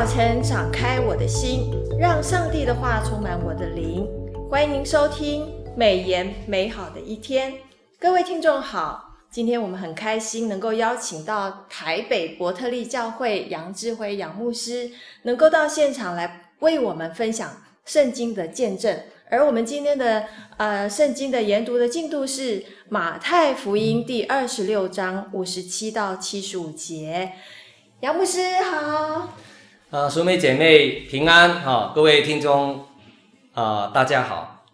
[0.00, 4.08] 早晨，敞开我的心，让上帝的话充满我的灵。
[4.48, 5.46] 欢迎您收听
[5.76, 7.52] 美言美好的一天。
[7.98, 14.90] 各位听众好，今天我们很开心能够邀请到台北伯特利教会杨志辉杨牧师，
[15.24, 17.50] 能够到现场来为我们分享
[17.84, 18.98] 圣经的见证。
[19.28, 20.24] 而我们今天的
[20.56, 27.32] 呃圣经的研读的进度是马太福音第二十六章五十七到七十五节。
[28.00, 29.36] 杨牧师好，
[29.92, 32.78] 呃，淑美姐妹平安，好、哦，各位听众
[33.52, 34.64] 啊、呃，大家好。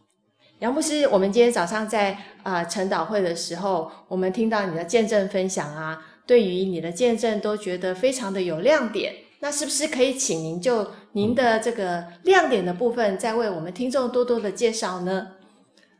[0.58, 9.14] 杨牧师，我们今天早上在啊晨祷会的时候，我们听到你的见证分享啊，对于你的见证都觉得非常的有亮点。
[9.40, 15.28] 那是不是可以请您就您的这个亮点的部分，再为我们听众多多的介绍呢？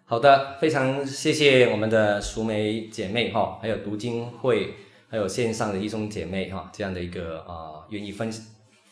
[0.04, 4.74] 好的，非常谢谢我们的淑美姐妹哈、哦，还有读经会。
[5.08, 8.30] 还有线上的弟兄姐妹哈，这样的一个啊，愿意分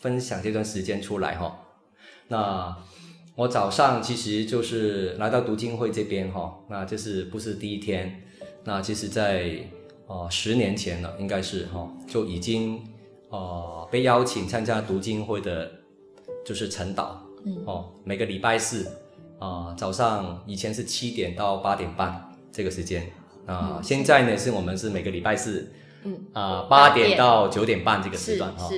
[0.04, 1.58] 分享这段时间出来哈。
[2.28, 2.76] 那
[3.36, 8.22] 我早上其实就是来到读经会这边哈，那这是不是第一天？
[8.64, 9.58] 那其实在
[10.06, 12.84] 啊十年前了，应该是哈就已经
[13.30, 15.72] 呃被邀请参加读经会的，
[16.44, 17.16] 就是晨祷，
[17.46, 18.86] 嗯哦，每个礼拜四
[19.38, 23.10] 啊早上以前是七点到八点半这个时间
[23.46, 25.72] 啊，现在呢是我们是每个礼拜四。
[26.06, 28.68] 嗯啊，八点到九点半这个时段哈。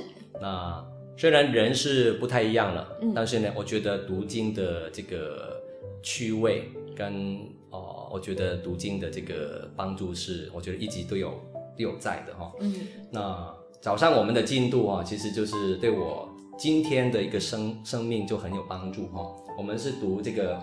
[0.41, 0.85] 那
[1.17, 5.63] 虽然人是不太一样了，嗯，但是呢，我觉得读经的这个
[6.03, 7.39] 趣味跟
[7.71, 11.31] 哦，我觉得读经的这个帮助是，我觉得一直都有
[11.77, 12.53] 都有在的哈。
[12.61, 12.75] 嗯。
[13.11, 16.29] 那早上我们的进度啊，其实就是对我
[16.59, 19.27] 今天的一个生生命就很有帮助哈。
[19.57, 20.57] 我们是读这个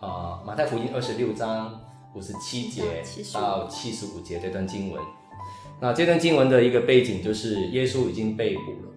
[0.00, 1.78] 啊马太福音二十六章
[2.14, 3.02] 五十七节
[3.34, 5.02] 到七十五节这段经文。
[5.80, 8.92] 那这段经文的一个背景就是耶稣已经被捕了，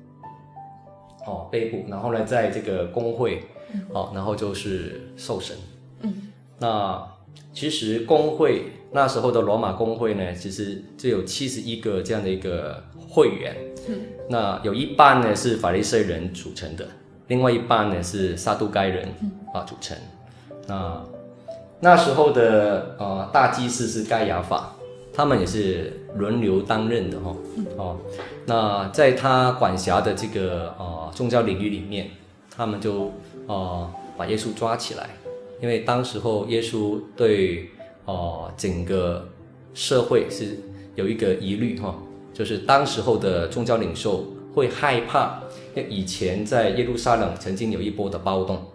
[1.25, 3.43] 哦，被捕，然后呢，在这个工会，
[3.93, 5.55] 哦，然后就是受审。
[6.01, 6.13] 嗯，
[6.59, 7.07] 那
[7.53, 13.55] 其实工会那时候的罗马工会呢，其实就有七十一个这样的一个会员。
[13.87, 16.87] 嗯，那有一半呢是法利赛人组成的，
[17.27, 19.07] 另外一半呢是撒都该人
[19.53, 19.97] 啊组成。
[20.67, 21.03] 那
[21.79, 24.75] 那时候的呃大祭司是盖亚法。
[25.13, 27.35] 他们也是轮流担任的哈，
[27.77, 27.97] 哦，
[28.45, 32.09] 那在他管辖的这个呃宗教领域里面，
[32.55, 33.11] 他们就
[33.45, 35.09] 呃把耶稣抓起来，
[35.61, 37.69] 因为当时候耶稣对
[38.05, 39.27] 呃整个
[39.73, 40.57] 社会是
[40.95, 41.95] 有一个疑虑哈，
[42.33, 45.41] 就是当时候的宗教领袖会害怕，
[45.75, 48.65] 因为以前在耶路撒冷曾经有一波的暴动，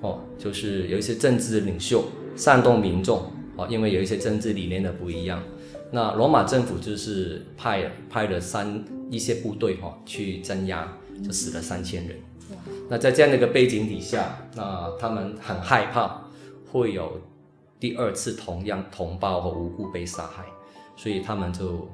[0.00, 2.04] 哦，就是有一些政治领袖
[2.34, 5.42] 煽动民众，哦，因为有一些政治理念的不一样。
[5.96, 10.86] 那罗马政府就是派派了三一些部队哈去镇压，
[11.24, 12.18] 就死了三千人。
[12.90, 16.20] 那在这样的一个背景底下，那他们很害怕
[16.70, 17.18] 会有
[17.80, 20.44] 第二次同样同胞和无辜被杀害，
[20.96, 21.88] 所以他们就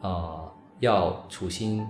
[0.00, 0.48] 啊、
[0.80, 1.82] 要处心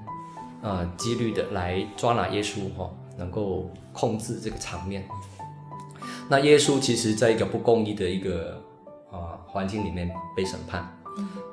[0.62, 5.04] 啊、呃、积虑的来抓拿耶稣哈，能够控制这个场面。
[6.28, 8.60] 那耶稣其实在一个不公义的一个
[9.12, 10.98] 啊、环境里面被审判。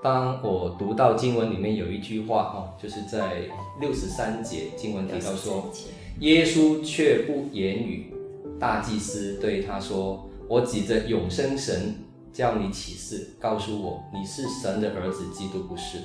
[0.02, 3.44] 当我读到经文里面有一句话哈，就是在
[3.81, 5.72] 六十三节经文提到说，
[6.20, 8.14] 耶稣却不言语。
[8.59, 11.96] 大祭司对他说：“我指着永生神
[12.34, 16.00] 叫你起誓，告诉我你是神的儿子，基督不是。”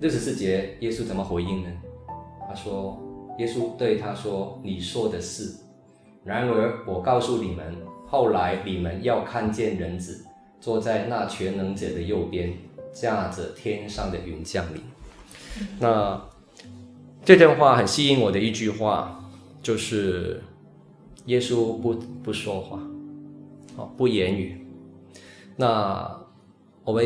[0.00, 1.70] 六十四节耶稣怎么回应呢？
[2.48, 3.00] 他说
[3.38, 5.54] ：“耶稣对他说，你说的是。
[6.24, 7.76] 然而我告诉你们，
[8.08, 10.24] 后来你们要看见人子
[10.62, 12.54] 坐在那全能者的右边。”
[12.94, 14.82] 驾着天上的云降临。
[15.80, 16.22] 那
[17.24, 19.30] 这段话很吸引我的一句话，
[19.62, 20.42] 就是
[21.24, 22.78] 耶稣不不说话，
[23.76, 24.66] 哦，不言语。
[25.56, 26.20] 那
[26.84, 27.02] 我们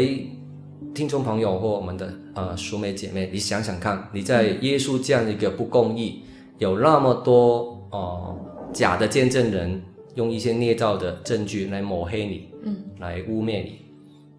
[0.92, 6.24] 听众朋友或我们的呃熟美姐妹，你想想看，你在耶稣这样一个不公义，
[6.58, 9.80] 有那么多哦、呃、假的见证人，
[10.16, 13.86] 用一些捏造的证据来抹黑你，嗯，来污蔑你，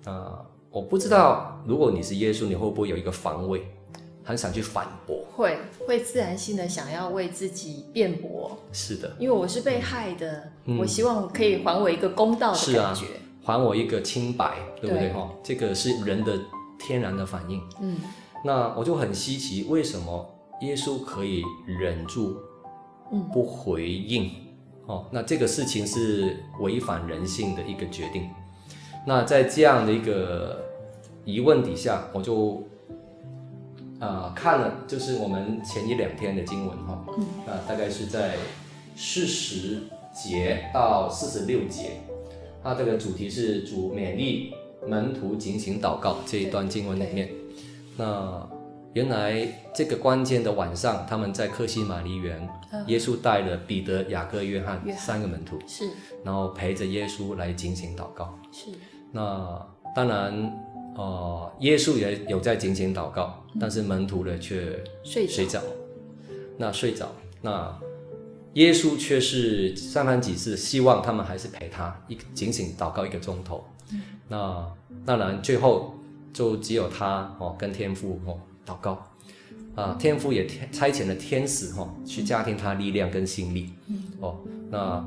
[0.06, 0.46] 啊、呃。
[0.70, 3.64] 我不知道，如果你是耶稣，你会不会有一个防卫，
[4.24, 5.26] 很想去反驳？
[5.34, 5.58] 会，
[5.88, 8.56] 会自然性的想要为自己辩驳。
[8.72, 12.94] 是的，因为我是被害的，嗯、我希望可以还我一个公道的感觉，是啊、
[13.44, 15.12] 还我一个清白，对不对？
[15.14, 16.38] 哈，这个是人的
[16.78, 17.60] 天然的反应。
[17.82, 17.98] 嗯，
[18.44, 20.30] 那我就很稀奇，为什么
[20.62, 22.38] 耶稣可以忍住，
[23.34, 24.26] 不回应？
[24.26, 24.32] 嗯、
[24.88, 28.30] 哦，那这个事情是违反人性的一个决定。
[29.06, 30.66] 那在这样的一个
[31.24, 32.64] 疑问底下，我就
[34.00, 38.36] 呃看了，就是我们前一两天的经文哈，嗯，啊，大概是在
[38.96, 42.02] 四十节到四十六节，
[42.64, 44.54] 它这个主题是主勉励
[44.88, 47.30] 门徒警醒祷告这一段经文里面，
[47.98, 48.48] 那
[48.98, 55.88] 原来这个关键的晚上，他们在克西马尼园，嗯、耶稣带了彼得、雅各、约翰三个门徒，是，
[56.24, 58.72] 然后陪着耶稣来警醒祷告，是，
[59.12, 59.64] 那
[59.96, 60.64] 当然。
[61.00, 65.62] 哦，耶稣也有在警醒祷告，但是门徒呢却睡睡着。
[66.58, 67.08] 那睡着，
[67.40, 67.72] 那
[68.54, 73.64] 耶稣却是三番几次希望他们还是陪他一警醒祷告一个钟头。
[74.28, 74.66] 那
[75.06, 75.94] 当然最后
[76.34, 79.08] 就只有他哦跟天父哦祷告
[79.76, 83.70] 啊，天父也差遣了天使哦去加添他力量跟心力。
[84.20, 84.38] 哦，
[84.70, 85.04] 那。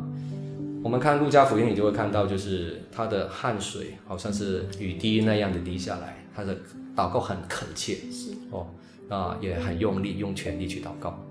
[0.82, 6.56] 我们看路加福音，你就会看到，就是他的汗水好像是雨滴那样的滴下来，他的
[6.96, 8.66] 祷告很恳切，是哦，
[9.06, 11.22] 那也很用力，用全力去祷告。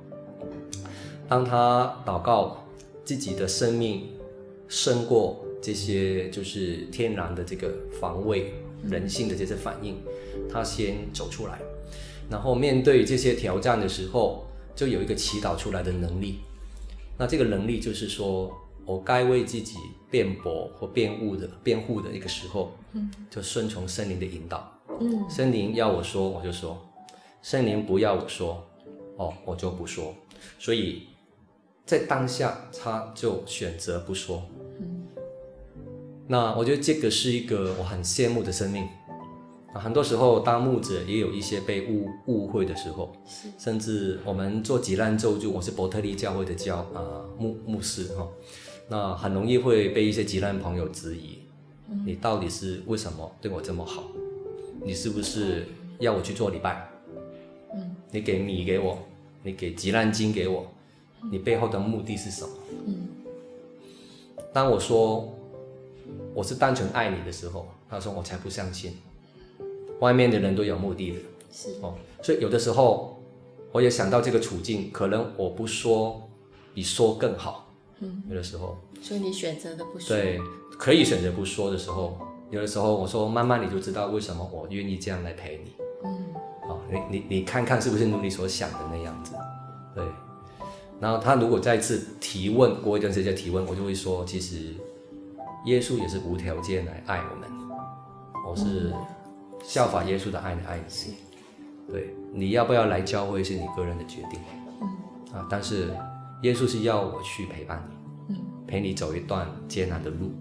[1.27, 2.63] 当他祷告
[3.03, 4.09] 自己的生命
[4.67, 8.53] 胜过这些就是天然的这个防卫、
[8.83, 9.97] 人性的这些反应，
[10.47, 11.59] 他先走出来，
[12.29, 14.45] 然后面对这些挑战的时候，
[14.75, 16.39] 就有一个祈祷出来的能力。
[17.17, 18.51] 那这个能力就是说。
[18.85, 19.77] 我该为自己
[20.09, 24.67] 辩驳或辩护的辩护的一个时候，嗯，就顺从圣灵的引导，
[24.99, 26.75] 嗯，圣灵要我说我就说，
[27.43, 28.65] 圣灵不要我说，
[29.17, 30.11] 哦，我就不说。
[30.57, 31.03] 所以
[31.85, 34.41] 在当下，他就选择不说。
[34.79, 35.05] 嗯，
[36.25, 38.87] 那我觉得这个是一个我很羡慕的生命。
[39.73, 48.27] 啊，很多时候当牧者也有一些被误误会的时候，是，甚至我们做急难救助，我是伯特利教会的教啊、呃、牧牧师哈。
[48.87, 51.37] 那很容易会被一些急难朋友质疑，
[51.87, 54.03] 嗯，你到底是为什么对我这么好？
[54.83, 55.67] 你是不是
[55.99, 56.89] 要我去做礼拜？
[57.75, 58.97] 嗯，你给米给我，
[59.43, 60.65] 你给急难金给我，
[61.31, 62.49] 你背后的目的是什么？
[62.87, 63.07] 嗯，
[64.51, 65.31] 当我说
[66.33, 68.93] 我是单纯爱你的时候，他说我才不相信，
[69.99, 71.17] 外面的人都有目的的，
[71.51, 73.21] 是哦，所以有的时候
[73.71, 76.29] 我也想到这个处境，可能我不说
[76.73, 77.67] 比说更好。
[77.99, 80.39] 嗯，有的时候，所以你选择的不说，对，
[80.77, 82.17] 可以选择不说的时候，
[82.49, 85.73] 有的时候我说慢慢你就知道为什么我愿意这样来陪你。
[86.05, 86.25] 嗯，
[86.67, 89.33] 好，你你你看看是不是如你所想的那样子？
[89.93, 90.03] 对。
[91.01, 94.73] 然后他如果再次提问，过一段时间提问，我就会说，其实
[95.65, 97.49] 耶稣也是无条件来爱我们，
[98.47, 98.93] 我是
[99.63, 101.13] 效法耶稣的爱的爱你。
[101.91, 104.39] 对，你要不要来教会是你个人的决定。
[104.81, 104.87] 嗯，
[105.33, 105.93] 啊，但是。
[106.43, 107.85] 耶稣是要我去陪伴
[108.29, 110.31] 你，嗯，陪你走一段艰难的路，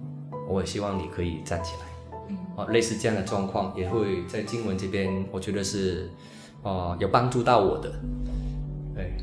[0.48, 6.08] 我也希望你可以站起来，嗯，啊，类似这样的状况也会在经文这边，我觉得是，
[6.62, 7.90] 啊，有帮助到我的，
[8.94, 9.16] 对，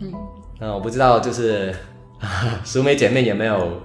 [0.00, 0.12] 嗯，
[0.60, 1.74] 那我不知道就是，
[2.66, 3.80] 淑美姐妹有没有，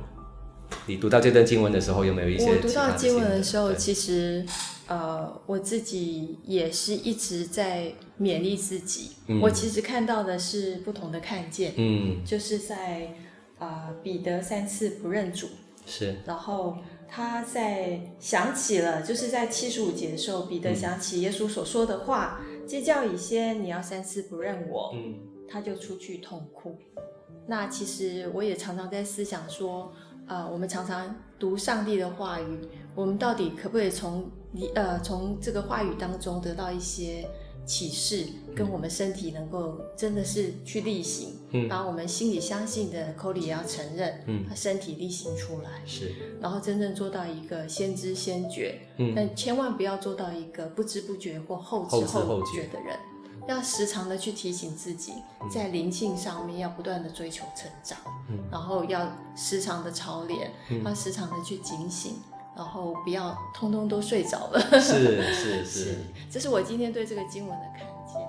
[0.88, 2.52] 你读到这段经文的时候有没有一些？
[2.52, 4.46] 我读到经文的时候，其实。
[4.90, 9.12] 呃，我自己也是一直在勉励自己。
[9.28, 9.40] 嗯。
[9.40, 11.74] 我其实看到的是不同的看见。
[11.78, 12.26] 嗯。
[12.26, 13.06] 就是在
[13.60, 15.48] 啊，呃，彼得三次不认主。
[15.86, 16.18] 是。
[16.26, 16.76] 然后
[17.08, 25.14] 他在想起了，就是在七十五节的时候，彼得想起耶稣所说的话：“鸡叫以先，你要三次不认我。”嗯。
[25.48, 26.76] 他就出去痛哭。
[27.46, 29.94] 那其实我也常常在思想说，
[30.28, 32.60] 呃，我们常常读上帝的话语，
[32.96, 34.28] 我们到底可不可以从？
[34.52, 37.28] 你呃，从这个话语当中得到一些
[37.66, 38.26] 启示，
[38.56, 52.98] 跟我们身体能够真的是去力行，嗯，把我们心里相信的口里也要承认，嗯，身体力行出来，是，然后真正做到一个先知先觉，嗯，但千万不要做到一个不知不觉或后知后觉的人，
[53.48, 55.14] 要时常的去提醒自己，
[55.54, 58.00] 在灵性上面要不断的追求成长，
[58.32, 60.52] 嗯，然后要时常的操练，
[60.84, 62.16] 要时常的去警醒。
[62.60, 64.60] 然后不要通通都睡着了。
[64.82, 65.96] 是是是，
[66.30, 68.22] 这是我今天对这个经文的看见。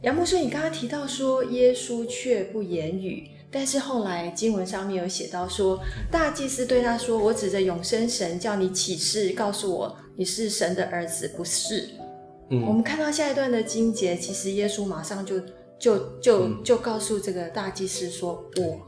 [0.00, 5.78] 杨牧师，你刚刚提到说耶稣却不言语，但是后来经文上面有写到说，
[6.10, 11.90] 大祭司对他说：“我指着永生神叫你起誓，告诉我你是神的儿子，不是？”
[12.48, 15.38] 嗯，我们看到下一段的经节，其实耶稣马上就。
[15.80, 18.78] 就就就告诉这个大祭司说：“我，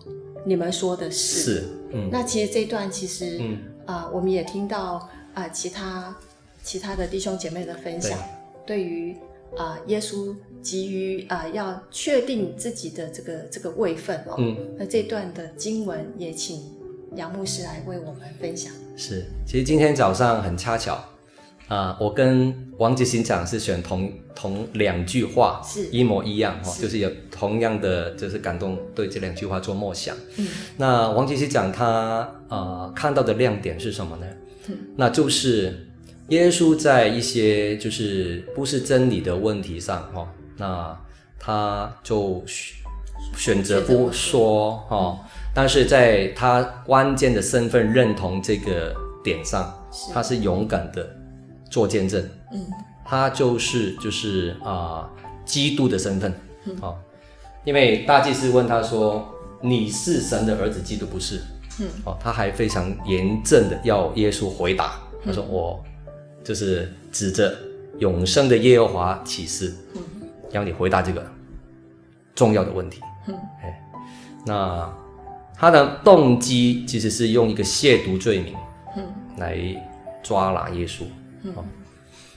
[0.44, 2.10] 你们说的是。”是，嗯。
[2.12, 4.96] 那其实这一段其实，嗯啊、呃，我们也听到
[5.32, 6.14] 啊、呃，其他
[6.62, 8.18] 其他的弟兄姐妹的分享，
[8.66, 9.16] 对，对于
[9.56, 14.34] 啊、呃，耶稣急于啊、呃，要确定自己的这个这个位分哦。
[14.36, 14.56] 嗯。
[14.78, 16.70] 那这段的经文也请
[17.16, 18.70] 杨牧师来为我们分享。
[18.96, 21.02] 是，其实今天早上很恰巧。
[21.72, 30.14] 啊，我跟王杰行长是选同同两句话，是一模一样哈，就是有同样的就是感动，对这两句话做默想。
[30.36, 34.26] 嗯，那王杰行长他呃看到的亮点是什么呢？
[34.68, 35.88] 嗯，那就是
[36.28, 40.94] 耶稣在一些就是不是真理的问题上哈，那
[41.38, 42.44] 他就
[43.34, 45.18] 选择不说哈，
[45.54, 49.72] 但是在他关键的身份认同这个点上，
[50.12, 51.16] 他是勇敢的。
[51.72, 52.66] 做见证，嗯，
[53.02, 55.10] 他就是就是啊、呃，
[55.46, 56.30] 基督的身份，
[56.66, 56.98] 嗯，哦，
[57.64, 59.26] 因为大祭司问他说
[59.62, 61.40] ：“你是神的儿子，基督不是？”
[61.80, 65.82] 嗯，哦，他还非常严正的要耶稣回答，他说：“我
[66.44, 67.56] 就是指着
[67.98, 70.02] 永生的耶和华启示，嗯，
[70.50, 71.24] 要你回答这个
[72.34, 73.82] 重要的问题。”嗯，哎，
[74.44, 74.94] 那
[75.56, 78.54] 他的动机其实是用一个亵渎罪名，
[78.98, 79.04] 嗯，
[79.38, 79.56] 来
[80.22, 81.04] 抓拿耶稣。
[81.44, 81.54] 嗯，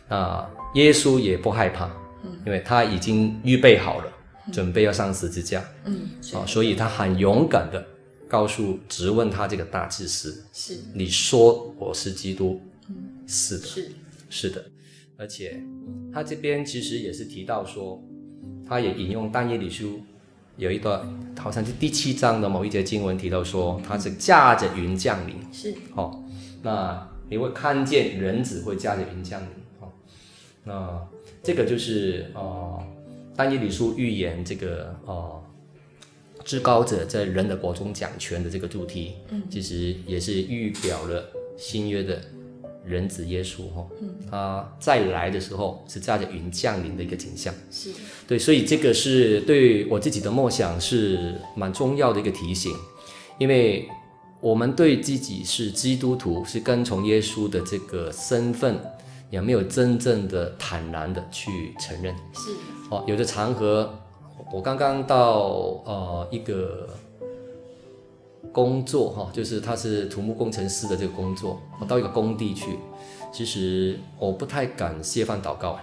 [0.09, 1.85] 那耶稣也不害怕，
[2.23, 4.11] 嗯，因为他已经预备好了，
[4.47, 7.85] 嗯，准备要上十字架，嗯，啊，所以他很勇敢的
[8.27, 12.95] 告诉质问他这个大祭司，是，你说我是基督，嗯，
[13.27, 13.91] 是的，是，
[14.29, 14.65] 是的，
[15.17, 15.61] 而且
[16.13, 18.03] 他这边其实也是提到说，
[18.67, 20.01] 他也引用但以理书
[20.57, 21.07] 有一段，
[21.39, 26.23] 好像是第七章的某一节经文提到说，他是驾着云降临，是，哦，
[26.61, 27.07] 那。
[27.27, 29.89] 你会看见人子会驾着云降临，哦，
[30.63, 31.07] 那
[31.41, 32.83] 这个就是呃，
[33.35, 35.43] 但以理书预言这个呃，
[36.43, 41.27] 至高者在人的国中掌权的这个主题，嗯，其实也是预表了
[41.57, 42.21] 新约的
[42.85, 47.89] 人子耶稣，哈，嗯，他再来的时候是驾着云降临的一个景象，是，
[48.27, 52.71] 对，所以这个是对我自己的梦想是蛮重要的一个提醒，
[53.39, 53.89] 因为。
[54.45, 58.79] 我们对自己是基督徒，是跟从耶稣的这个身份，
[59.31, 62.13] 有没有真正的坦然的去承认？
[62.31, 62.51] 是
[62.91, 63.91] 哦，有的场合，
[64.53, 65.39] 我刚刚到
[65.83, 66.87] 呃一个
[68.51, 72.77] 工作哈，就是他是土木工程师的这个工作，我到一个工地去，
[73.33, 75.79] 其实我不太敢谢饭祷告，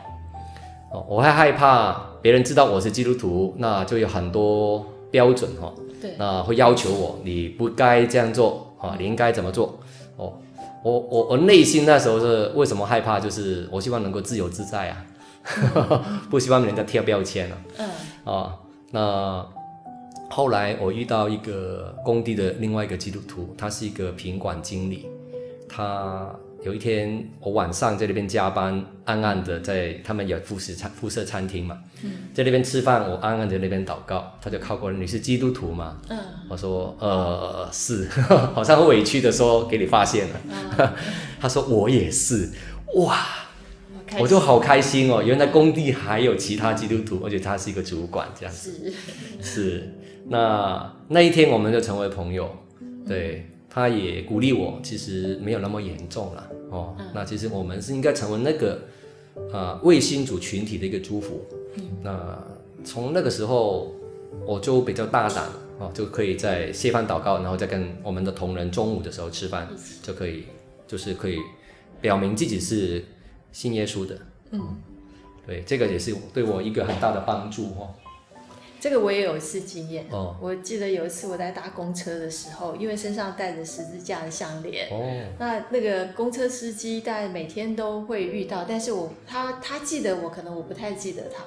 [0.93, 5.75] 哦，我还害怕别人知道我是基督徒，那就有很多标准哈。
[6.03, 9.79] 对，那会要求我，你不该这样做啊，你应该怎么做？
[10.17, 10.33] 哦，
[10.83, 13.21] 我我我内心那时候是为什么害怕？
[13.21, 15.07] 就是我希望能够自由自在啊，
[16.29, 17.59] 不希望人家贴标签啊。
[17.79, 17.89] 嗯。
[18.25, 18.59] 啊，
[18.91, 19.47] 那
[20.29, 25.07] 后来我遇到一个工地的另外一个基督徒，他是一个品管经理，
[25.69, 26.35] 他。
[26.65, 36.01] 有一天，我晚上在那边加班，暗暗的在他们有附设餐附设餐厅嘛，嗯、在那边吃饭，我暗暗在那边祷告，他就靠过来，你是基督徒吗？
[36.09, 36.17] 嗯，
[36.49, 38.09] 我说呃是，
[38.55, 40.41] 好像很委屈的说给你发现了，
[40.79, 40.93] 嗯、
[41.41, 42.49] 他说我也是，
[42.95, 43.19] 哇，
[44.21, 48.93] 我就好开心哦，原来工地还有其他基督徒，而且他是一个主管这样子，
[49.41, 49.95] 是，是，
[50.29, 52.49] 那那一天我们就成为朋友，
[53.09, 53.49] 对。
[53.75, 56.95] 他也鼓励我，其实没有那么严重了哦。
[56.99, 58.83] 嗯、那其实我们是应该成为那个
[59.51, 61.47] 呃卫星主群体的一个祝福。
[61.77, 62.39] 嗯、那
[62.85, 63.95] 从那个时候
[64.45, 65.49] 我就比较大胆
[65.79, 69.67] 哦，就可以在谢饭祷告，然后再跟我们的同仁中午的时候吃饭，
[70.03, 70.45] 就可以
[70.87, 71.39] 就是可以
[71.99, 73.03] 表明自己是
[73.53, 74.19] 信耶稣的。
[74.51, 74.77] 嗯，
[75.47, 77.89] 对，这个也是对我一个很大的帮助哦。
[78.83, 80.05] 这个我也有一次经验。
[80.11, 84.89] 哦，我记得有一次我在搭公车的时候，因为身上带着十字架的项链。
[84.91, 84.99] 哦。
[85.39, 91.45] 那那个公车司机大概每天都会遇到，但是我他他记得我，可能我不太记得他。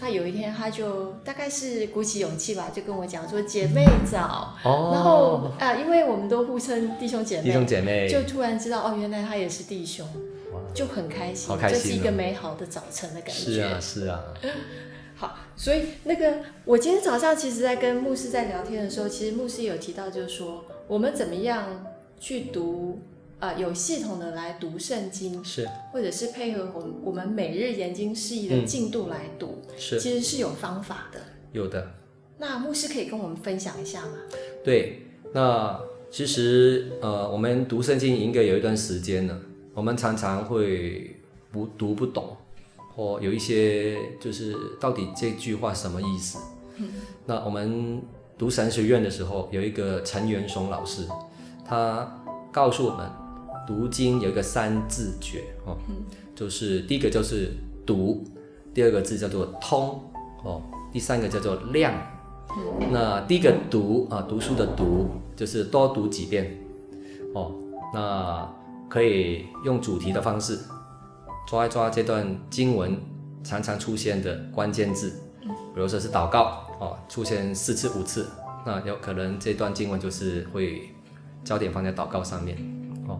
[0.00, 4.90] 他有一天他就大概是鼓起勇气吧，就跟我讲说：“姐妹早。”哦。
[4.94, 10.08] 然后啊，因为我们都互称弟兄姐妹，弟兄姐妹，就突然知道哦，原来他也是弟兄，
[10.72, 13.32] 就很开心，好开心，这是一个美好的早晨的感觉。
[13.34, 14.24] 是啊，是啊。
[15.58, 21.84] 好，所以那个我今天早上其实，在跟牧师在聊天的时候，其实牧师有提到，就是说我们怎么样
[22.20, 23.00] 去读，
[23.40, 31.20] 啊、呃，有系统的来读圣经，是，或者是配合我们我们每日研经释义的进度来读，嗯、是，其实是有方法的，
[31.52, 31.94] 有的。
[32.38, 34.12] 那牧师可以跟我们分享一下吗？
[34.62, 39.36] 对，那其实呃，我们读圣经应该有一段时间了，
[39.74, 41.16] 我们常常会
[41.50, 42.36] 不读不懂。
[42.98, 46.36] 或有一些就是到底这句话什么意思？
[47.26, 48.02] 那我们
[48.36, 51.06] 读神学院的时候，有一个陈元松老师，
[51.64, 53.08] 他告诉我们，
[53.68, 55.76] 读经有一个三字诀哦，
[56.34, 57.52] 就是第一个就是
[57.86, 58.24] 读，
[58.74, 60.02] 第二个字叫做通
[60.42, 60.60] 哦，
[60.92, 61.94] 第三个叫做量。
[62.90, 66.58] 那第一个读啊，读书的读就是多读几遍，
[67.32, 67.54] 哦，
[67.94, 68.52] 那
[68.88, 70.58] 可以用主题的方式
[71.48, 73.00] 抓一抓这段经文
[73.42, 78.28] 常常出现的关键字，比如说是祷告哦，出现四次五次，
[78.66, 80.90] 那有可能这段经文就是会
[81.42, 82.58] 焦点放在祷告上面
[83.08, 83.18] 哦。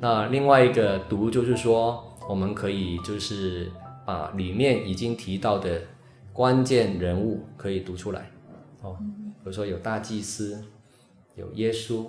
[0.00, 3.70] 那另外一个读就是说，我们可以就是
[4.04, 5.80] 把里面已经提到的
[6.32, 8.28] 关键人物可以读出来
[8.82, 10.60] 哦，比如说有大祭司。
[11.36, 12.04] 有耶稣，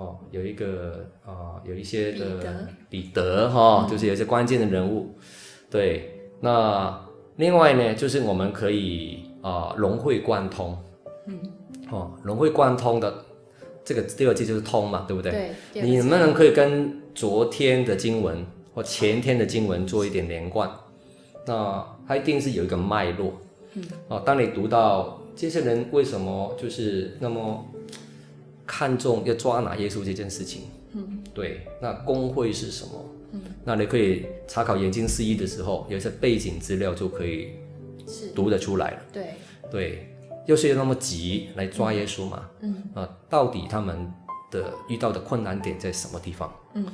[0.00, 5.14] 哦，有一个啊、呃，有一些的彼得哈、就是有一些关键的人物，
[5.68, 6.30] 对。
[6.40, 6.98] 那
[7.36, 10.74] 另外呢，就是我们可以啊、呃、融会贯通，
[11.26, 11.38] 嗯，
[11.90, 13.12] 哦，融会贯通的
[13.84, 15.50] 这个第二句就是通嘛，对不对？
[15.74, 15.82] 对。
[15.82, 18.42] 你能不能可以跟昨天的经文
[18.72, 20.70] 或前天的经文做一点连贯？
[21.46, 23.34] 那它一定是有一个脉络，
[23.74, 27.66] 嗯，哦，当你读到这些人为什么就是那么。
[28.70, 30.62] 看重要抓拿耶稣这件事情，
[30.92, 33.04] 嗯，对，那工会是什么？
[33.32, 37.48] 嗯，那你可以查考研经释义的时候，有一些背景资料就可以
[38.32, 39.02] 读得出来了。
[39.12, 39.34] 对，
[39.72, 42.48] 对，又是那么急来抓耶稣嘛？
[42.60, 44.08] 嗯，啊、呃，到底他们
[44.52, 46.54] 的遇到的困难点在什么地方？
[46.74, 46.86] 嗯。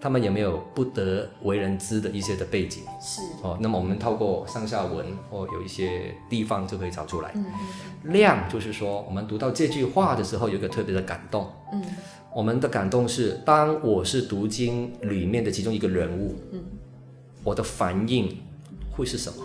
[0.00, 2.82] 他们有没有不得为人知的一些的背景？
[3.00, 7.30] 是哦，那么我们透过上下文或有一些地方就可以找出来。
[7.34, 7.44] 嗯，
[8.04, 11.50] 量就是说，我们读到这句话的时候，有一个特别的感动。
[11.72, 11.84] 嗯，
[12.34, 16.62] 我们的感动是，当我是读经里面的其中一个人物，嗯，
[17.44, 18.38] 我的反应
[18.90, 19.44] 会是什么？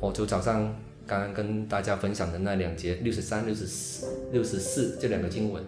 [0.00, 0.74] 我就早上
[1.06, 5.62] 刚刚跟大家分享的那两节六十三、六十四、六十四这两个经文。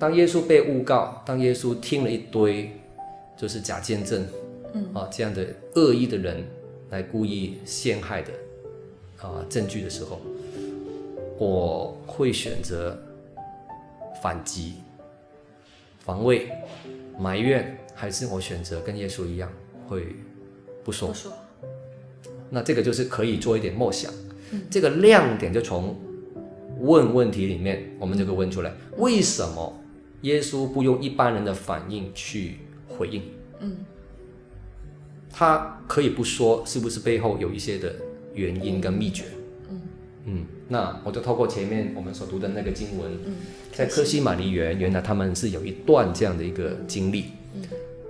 [0.00, 2.74] 当耶稣被诬告，当耶稣听了一堆
[3.36, 4.26] 就是假见证，
[4.72, 6.42] 嗯啊这样的恶意的人
[6.88, 8.32] 来故意陷害的
[9.20, 10.18] 啊证据的时候，
[11.36, 12.98] 我会选择
[14.22, 14.76] 反击、
[15.98, 16.50] 防卫、
[17.18, 19.52] 埋怨，还是我选择跟耶稣一样
[19.86, 20.16] 会
[20.82, 21.08] 不说？
[21.08, 21.30] 不说。
[22.48, 24.10] 那这个就是可以做一点默想，
[24.52, 25.94] 嗯、这个亮点就从
[26.78, 29.76] 问问题里面，我们就可以问出来，为什么？
[30.22, 33.22] 耶稣不用一般人的反应去回应，
[33.60, 33.78] 嗯，
[35.32, 37.94] 他可以不说，是不是背后有一些的
[38.34, 39.24] 原因跟秘诀？
[39.70, 39.80] 嗯。
[40.26, 43.36] 嗯，那我就透过前面我们所读的那个经文，嗯，
[43.72, 47.62] 在科西玛尼园，原来他们是有一段这样的一个经历，嗯，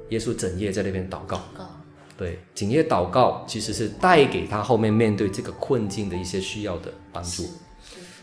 [0.09, 1.71] 耶稣整夜在那边祷告，祷告，
[2.19, 7.49] 对，整夜祷告其实是带给他后面面对这个困境的一些需要的帮助，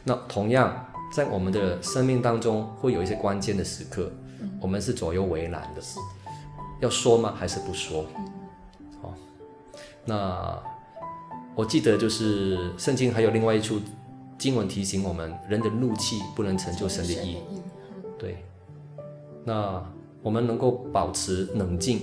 [0.04, 0.87] 那同样。
[1.12, 5.82] 在我们的生命当中，会有一些关键的时刻，嗯、我们是左右为难的，
[6.80, 7.34] 要说吗？
[7.36, 8.06] 还是不说？
[8.18, 8.26] 嗯、
[9.02, 9.14] 哦，
[10.06, 10.60] 那
[11.56, 13.82] 我记得就是圣经还有另外一处
[14.38, 17.38] 经文提醒我们，人的怒气不能成就神的意。
[18.20, 18.44] 对，
[19.44, 19.84] 那
[20.22, 22.02] 我们能够保持冷静，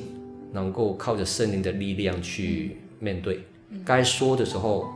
[0.51, 4.87] 能够靠着圣灵的力量去面对，嗯、该说的时候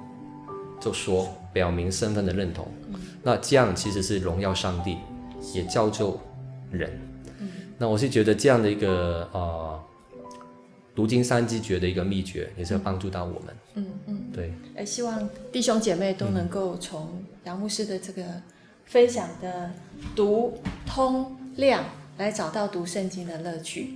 [0.80, 2.66] 就说，表明身份的认同。
[3.22, 4.96] 那这样其实是荣耀上帝，
[5.54, 6.18] 也造就
[6.70, 6.98] 人。
[7.40, 7.48] 嗯。
[7.78, 9.80] 那我是觉得这样的一个呃
[10.94, 13.54] 读经三机诀的一个秘诀，也是要帮助到我们。
[13.74, 14.52] 嗯嗯，对。
[14.76, 18.24] 哎，希望弟兄姐妹都能够从杨牧师的这个
[18.86, 19.70] 分享的
[20.16, 21.84] 读通量
[22.16, 23.94] 来找到读圣经的乐趣。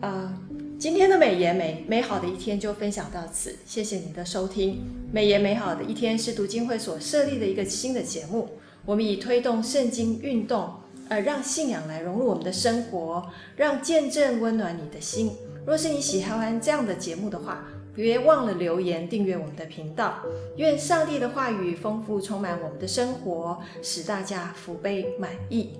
[0.00, 0.32] 呃，
[0.78, 4.80] 今天的美言美美好的一天就分享到此，谢谢你的收听。
[5.10, 8.48] 美言美好的一天是读经会所设立的一个新的节目。
[8.86, 10.74] 我们以推动圣经运动，
[11.08, 15.32] 呃让信仰来融入我们的生活，让见证温暖你的心。
[15.66, 20.20] 若是你喜欢这样的节目的话，别忘了留言订阅我们的频道。
[20.58, 25.70] 愿上帝的话语丰富充满我们的生活，使大家福杯满溢。